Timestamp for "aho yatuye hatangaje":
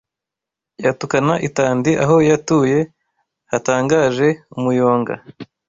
2.03-4.27